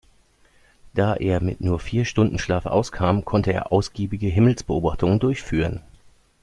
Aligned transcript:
Da 0.95 1.13
er 1.13 1.41
mit 1.43 1.61
nur 1.61 1.79
vier 1.79 2.05
Stunden 2.05 2.39
Schlaf 2.39 2.65
auskam, 2.65 3.23
konnte 3.23 3.53
er 3.53 3.71
ausgiebige 3.71 4.25
Himmelsbeobachtungen 4.29 5.19
durchführen. 5.19 5.83